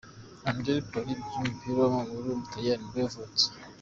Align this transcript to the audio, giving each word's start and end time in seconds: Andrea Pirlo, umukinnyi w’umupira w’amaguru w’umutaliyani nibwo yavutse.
Andrea 0.49 0.81
Pirlo, 0.89 1.03
umukinnyi 1.05 1.33
w’umupira 1.41 1.77
w’amaguru 1.81 2.23
w’umutaliyani 2.29 2.81
nibwo 2.83 2.97
yavutse. 3.03 3.45